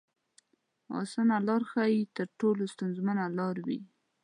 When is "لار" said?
1.47-1.61, 3.37-3.55